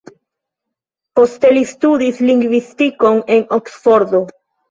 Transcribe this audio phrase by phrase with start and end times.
[1.19, 4.23] Poste li studis lingvistikon en Oksfordo.